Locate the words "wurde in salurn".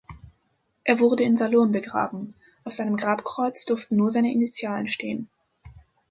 0.99-1.71